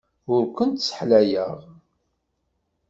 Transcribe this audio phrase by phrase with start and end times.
[0.33, 1.55] Ur kent-sseḥlayeɣ.